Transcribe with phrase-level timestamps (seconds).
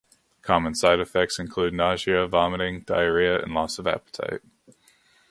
[0.41, 4.41] Common side effects include nausea, vomiting, diarrhea, and loss of appetite.